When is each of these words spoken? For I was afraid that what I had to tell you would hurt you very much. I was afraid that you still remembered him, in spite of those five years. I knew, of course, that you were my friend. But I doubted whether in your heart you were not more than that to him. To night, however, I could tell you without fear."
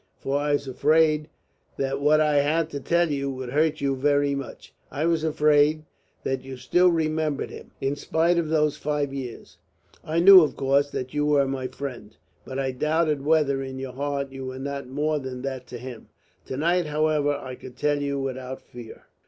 For 0.17 0.39
I 0.39 0.53
was 0.53 0.67
afraid 0.67 1.29
that 1.77 2.01
what 2.01 2.19
I 2.19 2.37
had 2.37 2.71
to 2.71 2.79
tell 2.79 3.11
you 3.11 3.29
would 3.29 3.51
hurt 3.51 3.81
you 3.81 3.95
very 3.95 4.33
much. 4.33 4.73
I 4.89 5.05
was 5.05 5.23
afraid 5.23 5.83
that 6.23 6.43
you 6.43 6.57
still 6.57 6.89
remembered 6.89 7.51
him, 7.51 7.69
in 7.79 7.95
spite 7.95 8.39
of 8.39 8.49
those 8.49 8.77
five 8.77 9.13
years. 9.13 9.57
I 10.03 10.19
knew, 10.19 10.41
of 10.41 10.55
course, 10.55 10.89
that 10.89 11.13
you 11.13 11.27
were 11.27 11.47
my 11.47 11.67
friend. 11.67 12.17
But 12.43 12.57
I 12.57 12.71
doubted 12.71 13.23
whether 13.23 13.61
in 13.61 13.77
your 13.77 13.93
heart 13.93 14.31
you 14.31 14.47
were 14.47 14.57
not 14.57 14.87
more 14.87 15.19
than 15.19 15.43
that 15.43 15.67
to 15.67 15.77
him. 15.77 16.07
To 16.47 16.57
night, 16.57 16.87
however, 16.87 17.33
I 17.35 17.53
could 17.53 17.75
tell 17.77 18.01
you 18.01 18.17
without 18.19 18.59
fear." 18.63 19.03